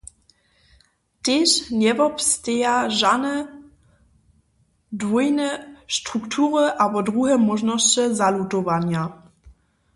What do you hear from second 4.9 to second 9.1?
dwójne struktury abo druhe móžnosće zalutowanja.